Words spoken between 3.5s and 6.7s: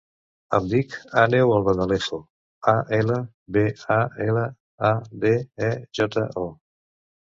be, a, ela, a, de, e, jota, o.